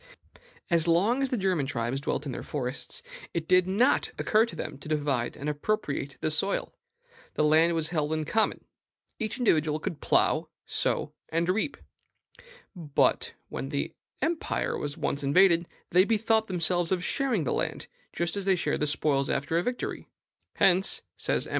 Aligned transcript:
As 0.71 0.87
long 0.87 1.21
as 1.21 1.29
the 1.29 1.37
German 1.37 1.67
tribes 1.67 2.01
dwelt 2.01 2.25
in 2.25 2.31
their 2.31 2.41
forests, 2.41 3.03
it 3.35 3.47
did 3.47 3.67
not 3.67 4.09
occur 4.17 4.47
to 4.47 4.55
them 4.55 4.79
to 4.79 4.89
divide 4.89 5.37
and 5.37 5.47
appropriate 5.47 6.17
the 6.21 6.31
soil. 6.31 6.73
The 7.35 7.43
land 7.43 7.75
was 7.75 7.89
held 7.89 8.11
in 8.11 8.25
common: 8.25 8.65
each 9.19 9.37
individual 9.37 9.77
could 9.79 10.01
plow, 10.01 10.49
sow, 10.65 11.13
and 11.29 11.47
reap. 11.47 11.77
But, 12.75 13.33
when 13.49 13.69
the 13.69 13.93
empire 14.23 14.75
was 14.75 14.97
once 14.97 15.21
invaded, 15.21 15.67
they 15.91 16.03
bethought 16.03 16.47
themselves 16.47 16.91
of 16.91 17.03
sharing 17.03 17.43
the 17.43 17.53
land, 17.53 17.85
just 18.11 18.35
as 18.35 18.45
they 18.45 18.55
shared 18.55 18.83
spoils 18.89 19.29
after 19.29 19.59
a 19.59 19.61
victory. 19.61 20.07
"Hence," 20.55 21.03
says 21.15 21.45
M. 21.45 21.49